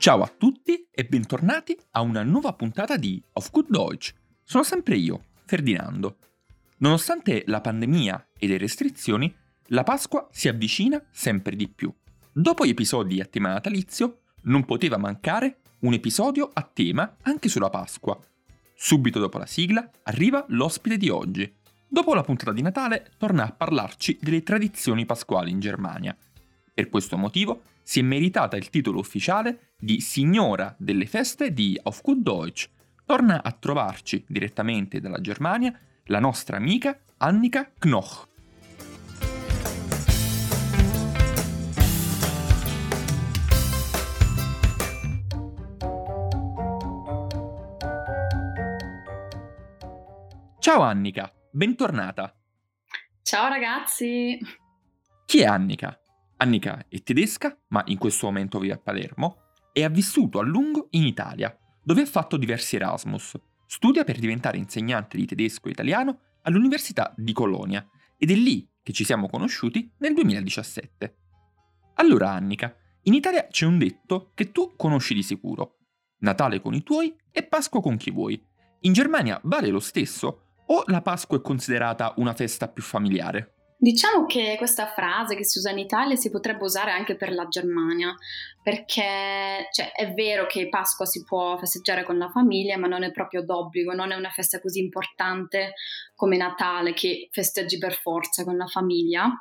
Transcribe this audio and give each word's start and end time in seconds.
Ciao 0.00 0.22
a 0.22 0.32
tutti 0.34 0.88
e 0.90 1.04
bentornati 1.04 1.78
a 1.90 2.00
una 2.00 2.22
nuova 2.22 2.54
puntata 2.54 2.96
di 2.96 3.22
Auf 3.34 3.50
Good 3.50 3.68
Deutsch. 3.68 4.14
Sono 4.42 4.62
sempre 4.62 4.96
io, 4.96 5.24
Ferdinando. 5.44 6.16
Nonostante 6.78 7.44
la 7.48 7.60
pandemia 7.60 8.28
e 8.38 8.46
le 8.46 8.56
restrizioni, 8.56 9.30
la 9.66 9.82
Pasqua 9.82 10.26
si 10.32 10.48
avvicina 10.48 11.04
sempre 11.10 11.54
di 11.54 11.68
più. 11.68 11.92
Dopo 12.32 12.64
gli 12.64 12.70
episodi 12.70 13.20
a 13.20 13.26
tema 13.26 13.50
natalizio, 13.50 14.22
non 14.44 14.64
poteva 14.64 14.96
mancare 14.96 15.58
un 15.80 15.92
episodio 15.92 16.48
a 16.50 16.62
tema 16.62 17.16
anche 17.20 17.50
sulla 17.50 17.68
Pasqua. 17.68 18.18
Subito 18.74 19.18
dopo 19.18 19.36
la 19.36 19.44
sigla 19.44 19.86
arriva 20.04 20.46
l'ospite 20.48 20.96
di 20.96 21.10
oggi. 21.10 21.56
Dopo 21.86 22.14
la 22.14 22.22
puntata 22.22 22.52
di 22.52 22.62
Natale 22.62 23.10
torna 23.18 23.44
a 23.44 23.52
parlarci 23.52 24.18
delle 24.22 24.42
tradizioni 24.42 25.04
pasquali 25.04 25.50
in 25.50 25.60
Germania. 25.60 26.16
Per 26.72 26.88
questo 26.88 27.18
motivo 27.18 27.64
si 27.90 27.98
è 27.98 28.02
meritata 28.02 28.56
il 28.56 28.70
titolo 28.70 29.00
ufficiale 29.00 29.72
di 29.76 30.00
Signora 30.00 30.72
delle 30.78 31.06
feste 31.06 31.52
di 31.52 31.76
Auf 31.82 32.02
Gut 32.02 32.18
Deutsch. 32.18 32.70
Torna 33.04 33.42
a 33.42 33.50
trovarci 33.50 34.24
direttamente 34.28 35.00
dalla 35.00 35.20
Germania 35.20 35.76
la 36.04 36.20
nostra 36.20 36.56
amica 36.56 36.96
Annika 37.16 37.72
Knoch. 37.80 38.28
Ciao 50.60 50.82
Annika, 50.82 51.32
bentornata. 51.50 52.32
Ciao 53.20 53.48
ragazzi. 53.48 54.38
Chi 55.26 55.40
è 55.40 55.44
Annika? 55.46 55.99
Annika 56.42 56.86
è 56.88 57.02
tedesca, 57.02 57.54
ma 57.68 57.82
in 57.86 57.98
questo 57.98 58.26
momento 58.26 58.58
vive 58.58 58.72
a 58.72 58.78
Palermo, 58.78 59.52
e 59.72 59.84
ha 59.84 59.90
vissuto 59.90 60.38
a 60.38 60.42
lungo 60.42 60.88
in 60.92 61.04
Italia, 61.04 61.54
dove 61.82 62.00
ha 62.02 62.06
fatto 62.06 62.38
diversi 62.38 62.76
Erasmus. 62.76 63.38
Studia 63.66 64.04
per 64.04 64.18
diventare 64.18 64.56
insegnante 64.56 65.18
di 65.18 65.26
tedesco 65.26 65.68
e 65.68 65.72
italiano 65.72 66.20
all'Università 66.42 67.12
di 67.14 67.34
Colonia 67.34 67.86
ed 68.16 68.30
è 68.30 68.34
lì 68.34 68.66
che 68.82 68.92
ci 68.92 69.04
siamo 69.04 69.28
conosciuti 69.28 69.92
nel 69.98 70.14
2017. 70.14 71.16
Allora 71.96 72.30
Annika, 72.30 72.74
in 73.02 73.12
Italia 73.12 73.46
c'è 73.46 73.66
un 73.66 73.76
detto 73.76 74.32
che 74.34 74.50
tu 74.50 74.72
conosci 74.76 75.12
di 75.12 75.22
sicuro. 75.22 75.76
Natale 76.20 76.60
con 76.60 76.72
i 76.72 76.82
tuoi 76.82 77.14
e 77.30 77.42
Pasqua 77.42 77.82
con 77.82 77.98
chi 77.98 78.10
vuoi. 78.10 78.42
In 78.80 78.94
Germania 78.94 79.38
vale 79.44 79.68
lo 79.68 79.80
stesso 79.80 80.54
o 80.66 80.84
la 80.86 81.02
Pasqua 81.02 81.36
è 81.36 81.42
considerata 81.42 82.14
una 82.16 82.32
festa 82.32 82.66
più 82.66 82.82
familiare? 82.82 83.59
Diciamo 83.82 84.26
che 84.26 84.56
questa 84.58 84.88
frase 84.88 85.34
che 85.34 85.42
si 85.42 85.56
usa 85.56 85.70
in 85.70 85.78
Italia 85.78 86.14
si 86.14 86.28
potrebbe 86.28 86.64
usare 86.64 86.90
anche 86.90 87.16
per 87.16 87.32
la 87.32 87.48
Germania, 87.48 88.14
perché 88.62 89.68
cioè, 89.72 89.92
è 89.92 90.12
vero 90.12 90.44
che 90.44 90.68
Pasqua 90.68 91.06
si 91.06 91.24
può 91.24 91.56
festeggiare 91.56 92.04
con 92.04 92.18
la 92.18 92.28
famiglia, 92.28 92.76
ma 92.76 92.88
non 92.88 93.04
è 93.04 93.10
proprio 93.10 93.42
d'obbligo, 93.42 93.94
non 93.94 94.12
è 94.12 94.16
una 94.16 94.28
festa 94.28 94.60
così 94.60 94.80
importante 94.80 95.72
come 96.14 96.36
Natale 96.36 96.92
che 96.92 97.30
festeggi 97.32 97.78
per 97.78 97.94
forza 97.94 98.44
con 98.44 98.58
la 98.58 98.66
famiglia. 98.66 99.32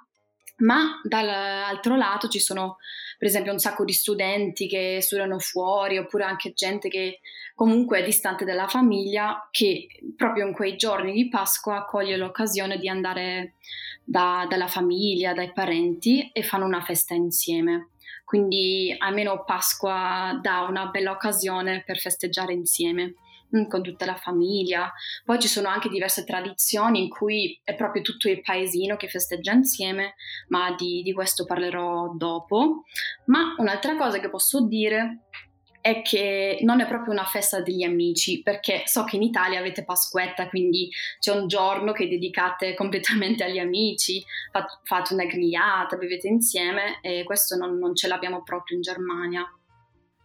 Ma 0.59 1.01
dall'altro 1.03 1.97
lato 1.97 2.29
ci 2.29 2.39
sono 2.39 2.77
per 3.17 3.27
esempio 3.27 3.51
un 3.51 3.59
sacco 3.59 3.83
di 3.83 3.91
studenti 3.91 4.67
che 4.69 4.99
studiano 5.01 5.37
fuori 5.39 5.97
oppure 5.97 6.23
anche 6.23 6.53
gente 6.53 6.87
che 6.87 7.19
comunque 7.55 7.99
è 7.99 8.03
distante 8.05 8.45
dalla 8.45 8.67
famiglia 8.67 9.49
che 9.51 9.87
proprio 10.15 10.47
in 10.47 10.53
quei 10.53 10.77
giorni 10.77 11.11
di 11.11 11.27
Pasqua 11.27 11.83
coglie 11.83 12.15
l'occasione 12.15 12.77
di 12.77 12.87
andare 12.87 13.55
da, 14.09 14.47
dalla 14.49 14.67
famiglia, 14.67 15.33
dai 15.33 15.53
parenti 15.53 16.31
e 16.31 16.41
fanno 16.41 16.65
una 16.65 16.81
festa 16.81 17.13
insieme. 17.13 17.91
Quindi 18.25 18.95
almeno 18.97 19.43
Pasqua 19.43 20.37
dà 20.41 20.61
una 20.61 20.87
bella 20.87 21.11
occasione 21.11 21.83
per 21.85 21.97
festeggiare 21.99 22.53
insieme 22.53 23.13
mm, 23.55 23.67
con 23.67 23.83
tutta 23.83 24.05
la 24.05 24.15
famiglia. 24.15 24.91
Poi 25.23 25.39
ci 25.39 25.47
sono 25.47 25.67
anche 25.67 25.89
diverse 25.89 26.23
tradizioni 26.23 27.03
in 27.03 27.09
cui 27.09 27.59
è 27.63 27.75
proprio 27.75 28.01
tutto 28.01 28.27
il 28.27 28.41
paesino 28.41 28.97
che 28.97 29.07
festeggia 29.07 29.51
insieme, 29.51 30.15
ma 30.47 30.73
di, 30.75 31.03
di 31.03 31.13
questo 31.13 31.45
parlerò 31.45 32.13
dopo. 32.15 32.85
Ma 33.25 33.53
un'altra 33.57 33.95
cosa 33.95 34.19
che 34.19 34.29
posso 34.29 34.65
dire 34.65 35.25
è 35.81 36.01
che 36.01 36.59
non 36.61 36.81
è 36.81 36.87
proprio 36.87 37.13
una 37.13 37.25
festa 37.25 37.61
degli 37.61 37.83
amici, 37.83 38.41
perché 38.41 38.83
so 38.85 39.03
che 39.05 39.15
in 39.15 39.21
Italia 39.21 39.59
avete 39.59 39.85
Pasquetta, 39.85 40.49
quindi 40.49 40.89
c'è 41.19 41.33
un 41.33 41.47
giorno 41.47 41.91
che 41.91 42.07
dedicate 42.07 42.73
completamente 42.73 43.43
agli 43.43 43.59
amici, 43.59 44.23
fate 44.83 45.13
una 45.13 45.25
grigliata, 45.25 45.97
bevete 45.97 46.27
insieme 46.27 46.99
e 47.01 47.23
questo 47.23 47.55
non, 47.55 47.77
non 47.77 47.95
ce 47.95 48.07
l'abbiamo 48.07 48.43
proprio 48.43 48.75
in 48.75 48.81
Germania. 48.81 49.45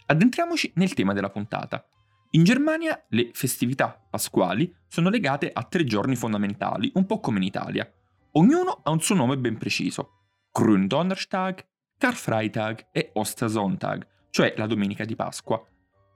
Addentriamoci 0.06 0.72
nel 0.76 0.94
tema 0.94 1.12
della 1.12 1.30
puntata. 1.30 1.86
In 2.30 2.42
Germania 2.42 3.00
le 3.10 3.30
festività 3.32 4.04
pasquali 4.10 4.74
sono 4.88 5.08
legate 5.08 5.50
a 5.52 5.62
tre 5.62 5.84
giorni 5.84 6.16
fondamentali, 6.16 6.90
un 6.94 7.06
po' 7.06 7.20
come 7.20 7.38
in 7.38 7.44
Italia. 7.44 7.88
Ognuno 8.32 8.80
ha 8.82 8.90
un 8.90 9.00
suo 9.00 9.14
nome 9.14 9.38
ben 9.38 9.56
preciso. 9.56 10.10
Gründonnerstag, 10.50 11.64
Karfreitag 11.96 12.88
e 12.90 13.10
Ostersonntag, 13.14 14.06
cioè 14.34 14.52
la 14.56 14.66
domenica 14.66 15.04
di 15.04 15.14
Pasqua. 15.14 15.64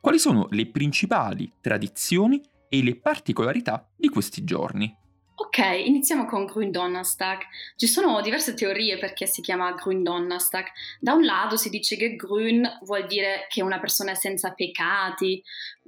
Quali 0.01 0.19
sono 0.19 0.49
le 0.51 0.67
principali 0.67 1.53
tradizioni 1.61 2.43
e 2.69 2.83
le 2.83 2.97
particolarità 2.97 3.89
di 3.97 4.09
questi 4.09 4.43
giorni? 4.43 4.93
Ok, 5.37 5.59
iniziamo 5.85 6.27
con 6.27 6.45
Gründonnerstag. 6.45 7.43
Ci 7.77 7.87
sono 7.87 8.21
diverse 8.21 8.55
teorie 8.55 8.99
perché 8.99 9.27
si 9.27 9.41
chiama 9.41 9.71
Gründonnerstag. 9.71 10.67
Da 10.99 11.13
un 11.13 11.25
lato 11.25 11.57
si 11.57 11.71
dice 11.71 11.97
che 11.97 12.17
Grün 12.17 12.69
vuol 12.83 13.07
dire 13.07 13.47
che 13.49 13.63
una 13.63 13.79
persona 13.79 14.11
è 14.11 14.17
senza 14.17 14.53
peccati, 14.53 15.41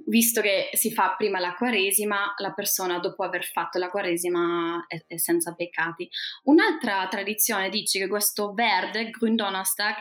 visto 0.05 0.39
che 0.39 0.69
si 0.71 0.93
fa 0.93 1.15
prima 1.17 1.37
la 1.37 1.53
Quaresima, 1.55 2.33
la 2.37 2.53
persona 2.53 2.99
dopo 2.99 3.23
aver 3.23 3.43
fatto 3.43 3.77
la 3.77 3.89
Quaresima 3.89 4.85
è, 4.87 5.03
è 5.05 5.17
senza 5.17 5.53
peccati. 5.53 6.09
Un'altra 6.43 7.05
tradizione 7.09 7.67
dice 7.67 7.99
che 7.99 8.07
questo 8.07 8.53
verde, 8.53 9.09
Gründonnerstag, 9.09 9.95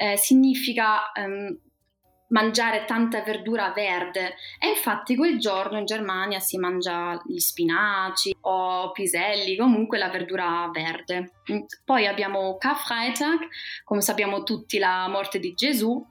eh, 0.00 0.16
significa 0.16 1.12
ehm, 1.12 1.58
mangiare 2.28 2.86
tanta 2.86 3.22
verdura 3.22 3.70
verde 3.72 4.34
e 4.58 4.68
infatti 4.68 5.14
quel 5.14 5.38
giorno 5.38 5.78
in 5.78 5.84
Germania 5.84 6.40
si 6.40 6.56
mangia 6.56 7.20
gli 7.26 7.38
spinaci 7.38 8.34
o 8.42 8.92
piselli, 8.92 9.56
comunque 9.56 9.98
la 9.98 10.08
verdura 10.08 10.70
verde. 10.72 11.32
Poi 11.84 12.06
abbiamo 12.06 12.56
Karfreitag, 12.56 13.40
come 13.84 14.00
sappiamo 14.00 14.42
tutti 14.42 14.78
la 14.78 15.06
morte 15.08 15.38
di 15.38 15.52
Gesù 15.52 16.02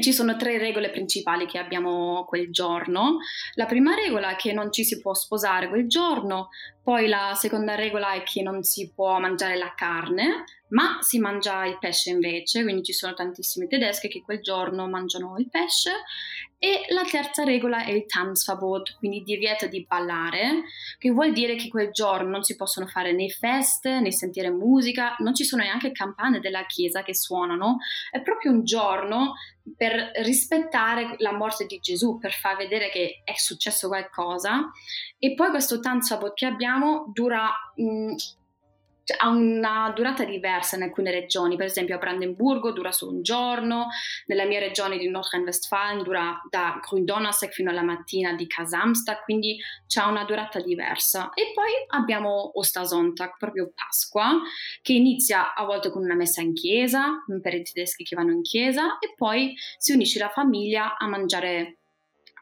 ci 0.00 0.12
sono 0.12 0.36
tre 0.36 0.58
regole 0.58 0.90
principali 0.90 1.46
che 1.46 1.58
abbiamo 1.58 2.24
quel 2.24 2.50
giorno. 2.50 3.18
La 3.54 3.66
prima 3.66 3.94
regola 3.94 4.30
è 4.30 4.36
che 4.36 4.52
non 4.52 4.72
ci 4.72 4.84
si 4.84 5.00
può 5.00 5.14
sposare 5.14 5.68
quel 5.68 5.88
giorno, 5.88 6.48
poi 6.84 7.08
la 7.08 7.32
seconda 7.34 7.74
regola 7.74 8.12
è 8.12 8.22
che 8.24 8.42
non 8.42 8.62
si 8.62 8.92
può 8.94 9.18
mangiare 9.18 9.56
la 9.56 9.72
carne, 9.74 10.44
ma 10.68 10.98
si 11.00 11.18
mangia 11.18 11.64
il 11.64 11.78
pesce 11.78 12.10
invece, 12.10 12.62
quindi 12.62 12.82
ci 12.82 12.92
sono 12.92 13.14
tantissime 13.14 13.66
tedesche 13.68 14.08
che 14.08 14.22
quel 14.22 14.40
giorno 14.42 14.86
mangiano 14.86 15.36
il 15.38 15.48
pesce. 15.48 15.92
E 16.58 16.84
la 16.88 17.04
terza 17.04 17.42
regola 17.42 17.84
è 17.84 17.90
il 17.90 18.06
Tanzverbot, 18.06 18.96
quindi 18.98 19.22
divieto 19.22 19.66
di 19.66 19.84
ballare, 19.88 20.64
che 20.98 21.10
vuol 21.10 21.32
dire 21.32 21.56
che 21.56 21.68
quel 21.68 21.90
giorno 21.90 22.30
non 22.30 22.42
si 22.42 22.56
possono 22.56 22.86
fare 22.86 23.12
né 23.12 23.28
feste 23.28 24.00
né 24.00 24.10
sentire 24.12 24.50
musica, 24.50 25.14
non 25.18 25.34
ci 25.34 25.44
sono 25.44 25.62
neanche 25.62 25.92
campane 25.92 26.40
della 26.40 26.66
chiesa 26.66 27.02
che 27.02 27.14
suonano, 27.14 27.78
è 28.10 28.20
proprio 28.20 28.50
un 28.50 28.64
giorno 28.64 29.34
per 29.76 30.12
rispettare 30.22 31.14
la 31.18 31.32
morte 31.32 31.66
di 31.66 31.78
Gesù, 31.78 32.18
per 32.18 32.32
far 32.32 32.56
vedere 32.56 32.90
che 32.90 33.22
è 33.24 33.34
successo 33.36 33.88
qualcosa. 33.88 34.70
E 35.18 35.34
poi 35.34 35.50
questo 35.50 35.80
Tanzverbot 35.80 36.34
che 36.34 36.46
abbiamo 36.46 37.10
dura... 37.12 37.50
Mh, 37.76 37.84
mm, 37.84 38.14
cioè, 39.04 39.16
ha 39.20 39.28
una 39.28 39.92
durata 39.94 40.24
diversa 40.24 40.76
in 40.76 40.82
alcune 40.82 41.10
regioni, 41.10 41.56
per 41.56 41.66
esempio 41.66 41.94
a 41.94 41.98
Brandenburgo 41.98 42.72
dura 42.72 42.90
solo 42.90 43.12
un 43.12 43.22
giorno, 43.22 43.88
nella 44.26 44.44
mia 44.44 44.58
regione 44.58 44.96
di 44.96 45.08
Nordrhein-Westfalen 45.08 46.02
dura 46.02 46.40
da 46.48 46.80
Gründonnerstag 46.80 47.50
fino 47.50 47.70
alla 47.70 47.82
mattina 47.82 48.32
di 48.32 48.46
Kasamstag, 48.46 49.22
quindi 49.24 49.58
c'è 49.86 50.02
una 50.04 50.24
durata 50.24 50.60
diversa. 50.60 51.32
E 51.34 51.52
poi 51.54 51.70
abbiamo 51.88 52.50
Ostersonntag, 52.54 53.36
proprio 53.38 53.72
Pasqua, 53.74 54.40
che 54.82 54.92
inizia 54.94 55.54
a 55.54 55.64
volte 55.64 55.90
con 55.90 56.02
una 56.02 56.14
messa 56.14 56.40
in 56.40 56.54
chiesa, 56.54 57.22
per 57.40 57.54
i 57.54 57.62
tedeschi 57.62 58.04
che 58.04 58.16
vanno 58.16 58.32
in 58.32 58.42
chiesa, 58.42 58.98
e 58.98 59.12
poi 59.16 59.54
si 59.76 59.92
unisce 59.92 60.18
la 60.18 60.28
famiglia 60.28 60.96
a 60.96 61.06
mangiare 61.06 61.78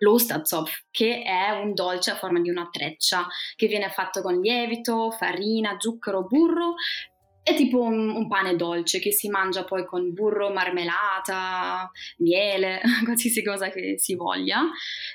l'Osterzopf, 0.03 0.87
che 0.91 1.23
è 1.23 1.51
un 1.51 1.75
dolce 1.75 2.11
a 2.11 2.17
forma 2.17 2.41
di 2.41 2.51
una 2.51 2.69
treccia 2.71 3.27
che 3.55 3.67
viene 3.69 3.89
fatto 3.91 4.21
con 4.21 4.41
lievito, 4.41 5.11
farina, 5.13 5.77
zucchero, 5.79 6.25
burro 6.27 6.75
è 7.43 7.55
tipo 7.57 7.81
un, 7.81 8.09
un, 8.11 8.29
pane 8.29 8.55
dolce 8.55 9.01
che 9.01 9.11
si 9.11 9.29
mangia 9.29 9.65
poi 9.65 9.85
con 9.85 10.13
burro, 10.13 10.51
marmellata, 10.51 11.91
miele, 12.19 12.81
qualsiasi 13.05 13.43
cosa 13.43 13.69
che 13.71 13.99
si 13.99 14.15
voglia. 14.15 14.63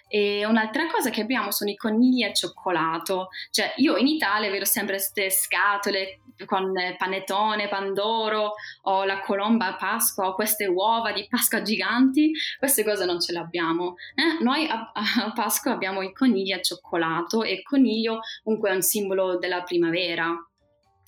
E 0.08 0.46
un'altra 0.46 0.88
cosa 0.88 1.10
che 1.10 1.22
abbiamo 1.22 1.52
sono 1.52 1.70
i 1.70 1.76
conigli 1.76 2.24
al 2.24 2.34
cioccolato. 2.34 3.30
Cioè, 3.50 3.74
io 3.78 3.96
in 3.96 4.08
Italia 4.08 4.50
vedo 4.50 4.66
sempre 4.66 4.96
queste 4.96 5.30
scatole 5.30 6.20
con 6.46 6.74
panettone, 6.98 7.68
pandoro 7.68 8.54
o 8.84 9.06
la 9.06 9.22
colomba 9.22 9.68
a 9.68 9.76
Pasqua 9.76 10.28
o 10.28 10.36
queste 10.36 10.66
uova 10.66 11.14
di 11.14 11.26
Pasqua 11.30 11.62
giganti. 11.62 12.32
Queste 12.60 12.84
cose 12.84 13.06
non 13.06 13.22
ce 13.22 13.32
le 13.32 13.40
abbiamo. 13.40 13.96
Eh? 14.16 14.44
Noi 14.44 14.68
a, 14.68 14.92
a 14.94 15.32
Pasqua 15.34 15.72
abbiamo 15.72 16.02
i 16.02 16.14
conigli 16.14 16.52
al 16.52 16.62
cioccolato 16.62 17.44
e 17.44 17.54
il 17.54 17.64
coniglio 17.64 18.20
comunque 18.44 18.70
è 18.70 18.74
un 18.74 18.82
simbolo 18.82 19.38
della 19.38 19.64
primavera. 19.64 20.36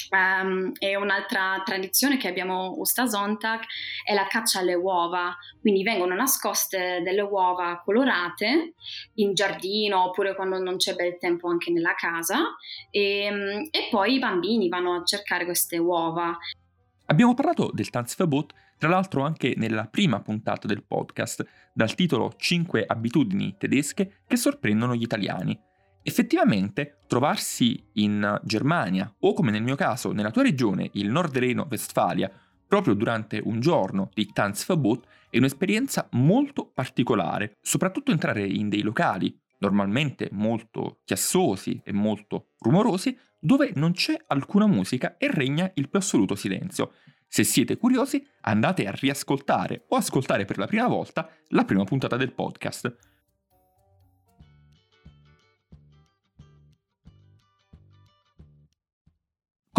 Um, 0.09 0.71
e 0.79 0.95
un'altra 0.95 1.61
tradizione 1.63 2.17
che 2.17 2.27
abbiamo 2.27 2.73
Usta 2.77 3.05
Zontag 3.05 3.61
è 4.03 4.13
la 4.13 4.25
caccia 4.27 4.59
alle 4.59 4.73
uova, 4.73 5.35
quindi 5.61 5.83
vengono 5.83 6.15
nascoste 6.15 7.01
delle 7.03 7.21
uova 7.21 7.81
colorate 7.83 8.73
in 9.15 9.33
giardino 9.33 10.05
oppure 10.05 10.33
quando 10.35 10.57
non 10.57 10.77
c'è 10.77 10.95
bel 10.95 11.17
tempo 11.19 11.47
anche 11.49 11.71
nella 11.71 11.93
casa. 11.95 12.55
E, 12.89 13.23
ehm, 13.23 13.67
e 13.69 13.87
poi 13.91 14.15
i 14.15 14.19
bambini 14.19 14.67
vanno 14.69 14.95
a 14.95 15.03
cercare 15.03 15.45
queste 15.45 15.77
uova. 15.77 16.35
Abbiamo 17.05 17.33
parlato 17.33 17.69
del 17.73 17.89
Tanzverbot 17.89 18.53
tra 18.79 18.87
l'altro 18.87 19.23
anche 19.23 19.55
nella 19.57 19.87
prima 19.87 20.21
puntata 20.21 20.65
del 20.65 20.83
podcast 20.83 21.45
dal 21.73 21.93
titolo 21.95 22.33
5 22.35 22.85
abitudini 22.87 23.55
tedesche 23.57 24.21
che 24.25 24.37
sorprendono 24.37 24.95
gli 24.95 25.01
italiani 25.01 25.59
Effettivamente, 26.01 26.99
trovarsi 27.07 27.83
in 27.93 28.39
Germania 28.43 29.13
o 29.19 29.33
come 29.33 29.51
nel 29.51 29.63
mio 29.63 29.75
caso 29.75 30.11
nella 30.11 30.31
tua 30.31 30.43
regione, 30.43 30.89
il 30.93 31.09
Nord 31.09 31.37
Reno-Westfalia, 31.37 32.31
proprio 32.67 32.93
durante 32.93 33.41
un 33.43 33.59
giorno 33.59 34.09
di 34.13 34.31
Tanzverbot 34.31 35.05
è 35.29 35.37
un'esperienza 35.37 36.07
molto 36.11 36.65
particolare, 36.73 37.57
soprattutto 37.61 38.11
entrare 38.11 38.45
in 38.45 38.69
dei 38.69 38.81
locali 38.81 39.37
normalmente 39.59 40.29
molto 40.31 40.99
chiassosi 41.03 41.81
e 41.83 41.91
molto 41.91 42.51
rumorosi, 42.59 43.17
dove 43.39 43.71
non 43.75 43.93
c'è 43.93 44.17
alcuna 44.27 44.67
musica 44.67 45.17
e 45.17 45.31
regna 45.31 45.69
il 45.75 45.89
più 45.89 45.99
assoluto 45.99 46.35
silenzio. 46.35 46.93
Se 47.27 47.43
siete 47.43 47.77
curiosi, 47.77 48.25
andate 48.41 48.87
a 48.87 48.91
riascoltare 48.91 49.85
o 49.89 49.95
ascoltare 49.95 50.45
per 50.45 50.57
la 50.57 50.65
prima 50.65 50.87
volta 50.87 51.29
la 51.49 51.63
prima 51.63 51.83
puntata 51.83 52.17
del 52.17 52.33
podcast. 52.33 53.08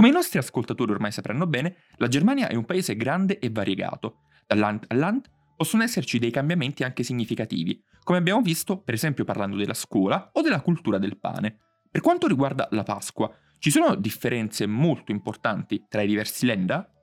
Come 0.00 0.12
i 0.12 0.16
nostri 0.16 0.38
ascoltatori 0.38 0.92
ormai 0.92 1.12
sapranno 1.12 1.46
bene, 1.46 1.76
la 1.96 2.08
Germania 2.08 2.48
è 2.48 2.54
un 2.54 2.64
paese 2.64 2.96
grande 2.96 3.38
e 3.38 3.50
variegato. 3.50 4.22
Da 4.46 4.54
land 4.54 4.84
a 4.88 4.94
land 4.94 5.28
possono 5.54 5.82
esserci 5.82 6.18
dei 6.18 6.30
cambiamenti 6.30 6.84
anche 6.84 7.02
significativi, 7.02 7.84
come 8.02 8.16
abbiamo 8.16 8.40
visto 8.40 8.80
per 8.80 8.94
esempio 8.94 9.26
parlando 9.26 9.58
della 9.58 9.74
scuola 9.74 10.30
o 10.32 10.40
della 10.40 10.62
cultura 10.62 10.96
del 10.96 11.18
pane. 11.18 11.58
Per 11.90 12.00
quanto 12.00 12.26
riguarda 12.26 12.66
la 12.70 12.82
Pasqua, 12.82 13.30
ci 13.58 13.70
sono 13.70 13.94
differenze 13.94 14.64
molto 14.64 15.12
importanti 15.12 15.84
tra 15.86 16.00
i 16.00 16.06
diversi 16.06 16.46
länder? 16.46 16.99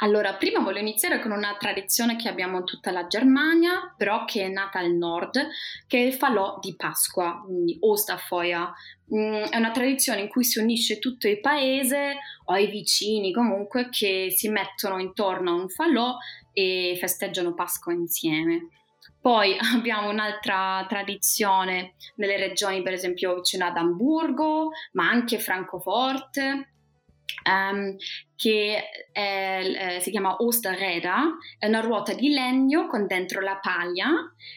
Allora, 0.00 0.34
prima 0.34 0.60
voglio 0.60 0.78
iniziare 0.78 1.20
con 1.20 1.32
una 1.32 1.56
tradizione 1.58 2.16
che 2.16 2.28
abbiamo 2.28 2.58
in 2.58 2.64
tutta 2.64 2.92
la 2.92 3.06
Germania, 3.06 3.92
però 3.96 4.24
che 4.24 4.44
è 4.44 4.48
nata 4.48 4.78
al 4.78 4.92
nord, 4.92 5.48
che 5.86 5.98
è 5.98 6.06
il 6.06 6.12
falò 6.12 6.58
di 6.60 6.76
Pasqua, 6.76 7.42
quindi 7.44 7.76
Osterfeuer. 7.80 8.72
Mm, 9.14 9.44
è 9.50 9.56
una 9.56 9.70
tradizione 9.70 10.20
in 10.20 10.28
cui 10.28 10.44
si 10.44 10.60
unisce 10.60 10.98
tutto 10.98 11.26
il 11.26 11.40
paese 11.40 12.18
o 12.44 12.56
i 12.56 12.66
vicini 12.66 13.32
comunque 13.32 13.88
che 13.90 14.28
si 14.30 14.48
mettono 14.48 14.98
intorno 14.98 15.50
a 15.50 15.54
un 15.54 15.68
falò 15.68 16.16
e 16.52 16.96
festeggiano 16.98 17.54
Pasqua 17.54 17.92
insieme. 17.92 18.68
Poi 19.20 19.56
abbiamo 19.74 20.10
un'altra 20.10 20.84
tradizione 20.88 21.94
nelle 22.16 22.36
regioni, 22.36 22.82
per 22.82 22.92
esempio 22.92 23.34
vicino 23.34 23.66
ad 23.66 23.76
Amburgo, 23.76 24.70
ma 24.92 25.08
anche 25.08 25.38
Francoforte, 25.38 26.74
um, 27.48 27.96
che 28.36 28.90
è, 29.12 29.96
eh, 29.96 30.00
si 30.00 30.10
chiama 30.10 30.36
Osterreda, 30.38 31.36
è 31.58 31.66
una 31.66 31.80
ruota 31.80 32.12
di 32.12 32.30
legno 32.30 32.86
con 32.86 33.06
dentro 33.06 33.40
la 33.40 33.58
paglia 33.60 34.10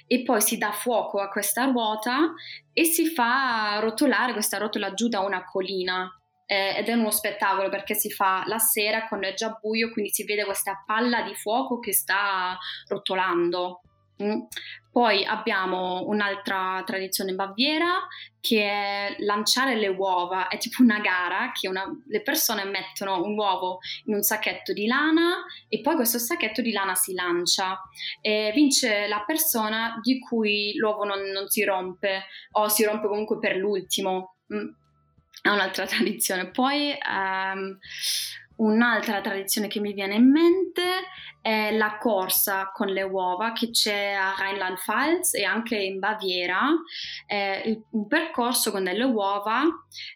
e 0.07 0.23
poi 0.23 0.41
si 0.41 0.57
dà 0.57 0.71
fuoco 0.71 1.19
a 1.19 1.29
questa 1.29 1.65
ruota 1.65 2.33
e 2.73 2.83
si 2.83 3.07
fa 3.07 3.79
rotolare 3.79 4.33
questa 4.33 4.57
rotola 4.57 4.93
giù 4.93 5.07
da 5.07 5.21
una 5.21 5.43
collina. 5.43 6.15
Eh, 6.45 6.75
ed 6.79 6.89
è 6.89 6.93
uno 6.93 7.11
spettacolo 7.11 7.69
perché 7.69 7.93
si 7.93 8.11
fa 8.11 8.43
la 8.45 8.59
sera 8.59 9.07
quando 9.07 9.25
è 9.27 9.33
già 9.33 9.57
buio, 9.61 9.89
quindi 9.89 10.11
si 10.11 10.25
vede 10.25 10.43
questa 10.43 10.83
palla 10.85 11.21
di 11.21 11.33
fuoco 11.33 11.79
che 11.79 11.93
sta 11.93 12.57
rotolando. 12.89 13.81
Mm. 14.21 14.41
Poi 14.91 15.23
abbiamo 15.23 16.03
un'altra 16.07 16.83
tradizione 16.85 17.33
Baviera 17.33 18.05
che 18.41 18.63
è 18.63 19.15
lanciare 19.19 19.77
le 19.77 19.87
uova, 19.87 20.49
è 20.49 20.57
tipo 20.57 20.81
una 20.81 20.99
gara 20.99 21.51
che 21.53 21.69
una, 21.69 21.85
le 22.07 22.21
persone 22.21 22.65
mettono 22.65 23.23
un 23.23 23.37
uovo 23.37 23.79
in 24.05 24.15
un 24.15 24.21
sacchetto 24.21 24.73
di 24.73 24.87
lana 24.87 25.45
e 25.69 25.79
poi 25.79 25.95
questo 25.95 26.19
sacchetto 26.19 26.61
di 26.61 26.73
lana 26.73 26.93
si 26.95 27.13
lancia 27.13 27.79
e 28.19 28.51
vince 28.53 29.07
la 29.07 29.23
persona 29.25 29.97
di 30.01 30.19
cui 30.19 30.73
l'uovo 30.75 31.05
non, 31.05 31.21
non 31.29 31.47
si 31.47 31.63
rompe 31.63 32.25
o 32.51 32.67
si 32.67 32.83
rompe 32.83 33.07
comunque 33.07 33.39
per 33.39 33.55
l'ultimo. 33.55 34.35
Mm. 34.53 34.67
È 35.41 35.49
un'altra 35.49 35.85
tradizione. 35.87 36.49
Poi 36.49 36.97
um, 37.07 37.77
Un'altra 38.61 39.21
tradizione 39.21 39.67
che 39.67 39.79
mi 39.79 39.91
viene 39.91 40.15
in 40.15 40.29
mente 40.29 40.83
è 41.41 41.75
la 41.75 41.97
corsa 41.97 42.69
con 42.71 42.89
le 42.89 43.01
uova 43.01 43.53
che 43.53 43.71
c'è 43.71 44.11
a 44.11 44.35
Rheinland-Pfalz 44.37 45.33
e 45.33 45.43
anche 45.43 45.77
in 45.77 45.97
Baviera, 45.97 46.69
è 47.25 47.75
un 47.89 48.05
percorso 48.05 48.69
con 48.69 48.83
delle 48.83 49.03
uova, 49.03 49.63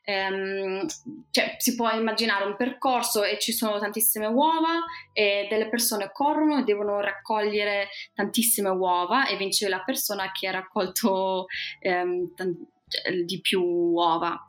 ehm, 0.04 0.86
cioè 1.32 1.56
si 1.58 1.74
può 1.74 1.90
immaginare 1.90 2.46
un 2.46 2.56
percorso 2.56 3.24
e 3.24 3.40
ci 3.40 3.52
sono 3.52 3.80
tantissime 3.80 4.28
uova 4.28 4.84
e 5.12 5.48
delle 5.50 5.68
persone 5.68 6.12
corrono 6.14 6.60
e 6.60 6.64
devono 6.64 7.00
raccogliere 7.00 7.88
tantissime 8.14 8.70
uova 8.70 9.26
e 9.26 9.38
vince 9.38 9.68
la 9.68 9.82
persona 9.84 10.30
che 10.32 10.48
ha 10.48 10.52
raccolto 10.52 11.48
ehm, 11.80 12.36
t- 12.36 13.12
di 13.26 13.42
più 13.42 13.64
uova. 13.64 14.40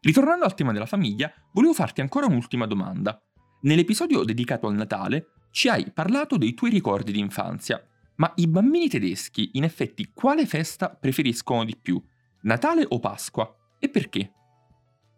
Ritornando 0.00 0.44
al 0.44 0.54
tema 0.54 0.72
della 0.72 0.86
famiglia, 0.86 1.32
volevo 1.52 1.72
farti 1.72 2.00
ancora 2.00 2.26
un'ultima 2.26 2.66
domanda. 2.66 3.20
Nell'episodio 3.62 4.22
dedicato 4.22 4.68
al 4.68 4.74
Natale 4.74 5.32
ci 5.50 5.68
hai 5.68 5.90
parlato 5.90 6.36
dei 6.36 6.54
tuoi 6.54 6.70
ricordi 6.70 7.10
di 7.10 7.18
infanzia, 7.18 7.84
ma 8.16 8.32
i 8.36 8.46
bambini 8.46 8.88
tedeschi 8.88 9.50
in 9.54 9.64
effetti 9.64 10.12
quale 10.14 10.46
festa 10.46 10.90
preferiscono 10.90 11.64
di 11.64 11.76
più? 11.76 12.00
Natale 12.42 12.84
o 12.88 13.00
Pasqua? 13.00 13.52
E 13.80 13.88
perché? 13.88 14.32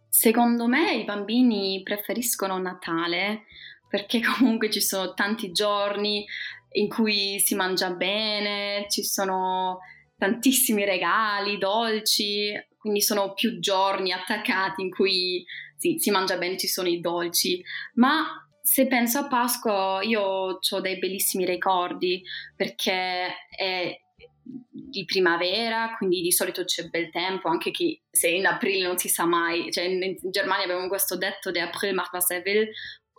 Secondo 0.09 0.67
me 0.67 0.95
i 0.95 1.05
bambini 1.05 1.83
preferiscono 1.83 2.59
Natale 2.59 3.43
perché 3.87 4.21
comunque 4.39 4.71
ci 4.71 4.81
sono 4.81 5.13
tanti 5.13 5.53
giorni 5.53 6.25
in 6.73 6.89
cui 6.89 7.39
si 7.39 7.55
mangia 7.55 7.91
bene, 7.91 8.87
ci 8.89 9.03
sono 9.03 9.81
tantissimi 10.17 10.85
regali, 10.85 11.59
dolci, 11.59 12.53
quindi 12.81 13.03
sono 13.03 13.35
più 13.35 13.61
giorni 13.61 14.11
attaccati 14.11 14.81
in 14.81 14.91
cui 14.91 15.45
sì, 15.77 15.97
si 15.99 16.11
mangia 16.11 16.39
bene, 16.39 16.57
ci 16.57 16.67
sono 16.67 16.89
i 16.89 17.01
dolci, 17.01 17.63
ma 17.95 18.27
se 18.63 18.87
penso 18.87 19.19
a 19.19 19.29
Pasqua 19.29 20.01
io 20.03 20.23
ho 20.23 20.81
dei 20.81 20.99
bellissimi 20.99 21.45
ricordi 21.45 22.23
perché 22.57 23.35
è 23.57 24.01
di 24.43 25.05
primavera, 25.05 25.95
quindi 25.97 26.21
di 26.21 26.33
solito 26.33 26.65
c'è 26.65 26.89
bel 26.89 27.11
tempo, 27.11 27.49
anche 27.49 27.71
che 27.71 28.03
se 28.11 28.29
in 28.29 28.47
aprile 28.47 28.87
non 28.87 28.99
si 28.99 29.09
sa 29.09 29.25
mai, 29.25 29.71
cioè 29.71 29.85
in, 29.85 30.03
in 30.03 30.31
Germania 30.31 30.65
abbiamo 30.65 30.89
questo 30.89 31.17
detto 31.17 31.51
de 31.51 31.61
April 31.61 31.95
macht 31.95 32.13
was 32.13 32.31
er 32.31 32.43
will, 32.45 32.69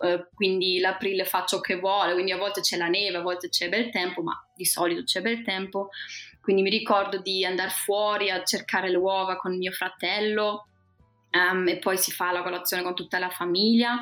eh, 0.03 0.27
quindi 0.33 0.79
l'aprile 0.79 1.25
fa 1.25 1.45
ciò 1.45 1.59
che 1.59 1.75
vuole, 1.75 2.13
quindi 2.13 2.31
a 2.31 2.37
volte 2.37 2.61
c'è 2.61 2.77
la 2.77 2.87
neve, 2.87 3.17
a 3.17 3.21
volte 3.21 3.49
c'è 3.49 3.69
bel 3.69 3.89
tempo, 3.91 4.21
ma 4.21 4.33
di 4.55 4.65
solito 4.65 5.03
c'è 5.03 5.21
bel 5.21 5.43
tempo. 5.43 5.89
Quindi 6.41 6.61
mi 6.63 6.69
ricordo 6.69 7.19
di 7.19 7.45
andare 7.45 7.69
fuori 7.69 8.29
a 8.29 8.43
cercare 8.43 8.89
le 8.89 8.97
uova 8.97 9.37
con 9.37 9.57
mio 9.57 9.71
fratello 9.71 10.65
Um, 11.33 11.65
e 11.69 11.77
poi 11.77 11.97
si 11.97 12.11
fa 12.11 12.33
la 12.33 12.43
colazione 12.43 12.83
con 12.83 12.93
tutta 12.93 13.17
la 13.17 13.29
famiglia. 13.29 13.99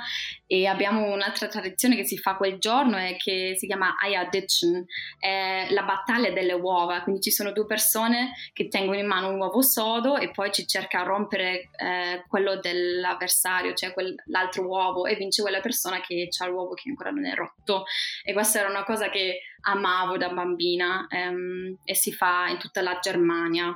E 0.48 0.66
abbiamo 0.66 1.12
un'altra 1.12 1.48
tradizione 1.48 1.96
che 1.96 2.04
si 2.04 2.18
fa 2.18 2.36
quel 2.36 2.58
giorno 2.58 2.98
e 2.98 3.18
che 3.18 3.54
si 3.56 3.68
chiama 3.68 3.96
Ayaditchen, 4.00 4.84
è 5.20 5.68
la 5.70 5.84
battaglia 5.84 6.32
delle 6.32 6.54
uova, 6.54 7.02
quindi 7.02 7.22
ci 7.22 7.30
sono 7.30 7.52
due 7.52 7.68
persone 7.68 8.32
che 8.52 8.68
tengono 8.68 8.98
in 8.98 9.06
mano 9.06 9.30
un 9.30 9.40
uovo 9.40 9.62
sodo 9.62 10.18
e 10.18 10.32
poi 10.32 10.52
ci 10.52 10.66
cerca 10.66 11.02
a 11.02 11.04
rompere 11.04 11.70
eh, 11.78 12.26
quello 12.28 12.60
dell'avversario, 12.60 13.76
cioè 13.76 13.94
quel, 13.94 14.16
l'altro 14.26 14.66
uovo 14.66 15.06
e 15.06 15.16
vince 15.16 15.44
quella 15.44 15.60
persona 15.60 16.02
che 16.02 16.30
ha 16.36 16.48
l'uovo 16.48 16.74
che 16.74 16.90
ancora 16.90 17.12
non 17.12 17.28
è 17.28 17.36
rotto. 17.36 17.84
E 18.24 18.34
questa 18.34 18.60
era 18.60 18.70
una 18.70 18.84
cosa 18.84 19.10
che 19.10 19.42
amavo 19.62 20.18
da 20.18 20.30
bambina 20.30 21.08
ehm, 21.10 21.80
e 21.84 21.96
si 21.96 22.12
fa 22.14 22.48
in 22.48 22.58
tutta 22.58 22.82
la 22.82 23.00
Germania. 23.00 23.74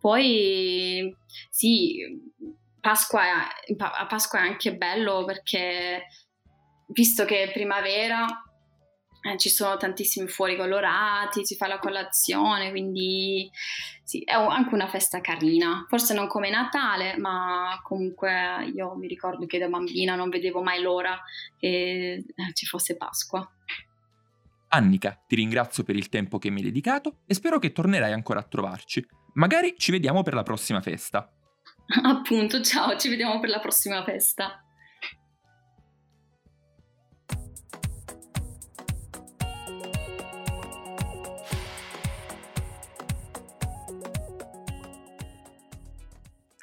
Poi 0.00 1.14
sì, 1.50 1.98
Pasqua 2.80 3.22
a 3.78 4.06
Pasqua 4.06 4.40
è 4.40 4.42
anche 4.42 4.76
bello 4.76 5.24
perché 5.24 6.06
visto 6.88 7.24
che 7.24 7.44
è 7.44 7.52
primavera 7.52 8.26
eh, 9.24 9.38
ci 9.38 9.50
sono 9.50 9.76
tantissimi 9.76 10.26
fuori 10.26 10.56
colorati, 10.56 11.46
si 11.46 11.54
fa 11.54 11.68
la 11.68 11.78
colazione, 11.78 12.70
quindi 12.70 13.48
sì, 14.02 14.20
è 14.24 14.32
anche 14.32 14.74
una 14.74 14.88
festa 14.88 15.20
carina. 15.20 15.86
Forse 15.88 16.12
non 16.12 16.26
come 16.26 16.50
Natale, 16.50 17.16
ma 17.18 17.80
comunque 17.84 18.68
io 18.74 18.96
mi 18.96 19.06
ricordo 19.06 19.46
che 19.46 19.58
da 19.58 19.68
bambina 19.68 20.16
non 20.16 20.28
vedevo 20.28 20.60
mai 20.60 20.82
l'ora 20.82 21.20
che 21.56 22.24
eh, 22.34 22.52
ci 22.52 22.66
fosse 22.66 22.96
Pasqua. 22.96 23.48
Annika, 24.74 25.22
ti 25.26 25.34
ringrazio 25.34 25.84
per 25.84 25.96
il 25.96 26.08
tempo 26.08 26.38
che 26.38 26.48
mi 26.48 26.60
hai 26.60 26.64
dedicato 26.64 27.18
e 27.26 27.34
spero 27.34 27.58
che 27.58 27.72
tornerai 27.72 28.12
ancora 28.12 28.40
a 28.40 28.42
trovarci. 28.42 29.06
Magari 29.34 29.74
ci 29.76 29.90
vediamo 29.90 30.22
per 30.22 30.32
la 30.32 30.42
prossima 30.42 30.80
festa. 30.80 31.30
Appunto, 32.02 32.62
ciao, 32.62 32.96
ci 32.96 33.10
vediamo 33.10 33.38
per 33.38 33.50
la 33.50 33.60
prossima 33.60 34.02
festa. 34.02 34.64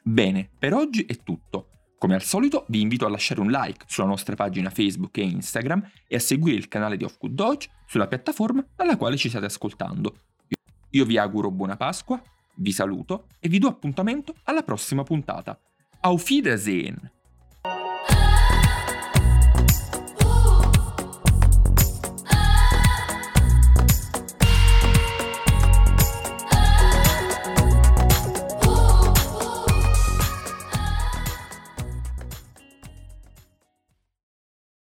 Bene, 0.01 0.49
per 0.57 0.73
oggi 0.73 1.05
è 1.05 1.15
tutto. 1.17 1.68
Come 1.99 2.15
al 2.15 2.23
solito 2.23 2.63
vi 2.69 2.79
invito 2.79 3.05
a 3.05 3.09
lasciare 3.09 3.41
un 3.41 3.51
like 3.51 3.83
sulla 3.85 4.07
nostra 4.07 4.33
pagina 4.33 4.69
Facebook 4.69 5.17
e 5.17 5.23
Instagram 5.23 5.85
e 6.07 6.15
a 6.15 6.19
seguire 6.19 6.57
il 6.57 6.69
canale 6.69 6.95
di 6.95 7.03
Off 7.03 7.17
Good 7.19 7.33
Dodge 7.33 7.69
sulla 7.85 8.07
piattaforma 8.07 8.65
dalla 8.73 8.95
quale 8.95 9.17
ci 9.17 9.27
state 9.27 9.45
ascoltando. 9.45 10.15
Io 10.91 11.05
vi 11.05 11.17
auguro 11.17 11.51
buona 11.51 11.75
Pasqua, 11.75 12.21
vi 12.55 12.71
saluto 12.71 13.27
e 13.39 13.49
vi 13.49 13.59
do 13.59 13.67
appuntamento 13.67 14.33
alla 14.43 14.63
prossima 14.63 15.03
puntata. 15.03 15.59
Auf 15.99 16.29
Wiedersehen! 16.29 17.18